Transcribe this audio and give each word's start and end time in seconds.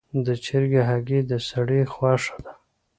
د 0.25 0.27
چرګې 0.45 0.81
هګۍ 0.89 1.19
د 1.29 1.31
سړي 1.49 1.81
خوښه 1.93 2.37
ده. 2.43 2.53